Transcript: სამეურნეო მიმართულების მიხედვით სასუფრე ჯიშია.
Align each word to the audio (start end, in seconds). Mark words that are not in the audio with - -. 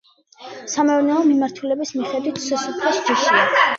სამეურნეო 0.75 1.19
მიმართულების 1.27 1.93
მიხედვით 1.99 2.41
სასუფრე 2.47 2.95
ჯიშია. 3.11 3.45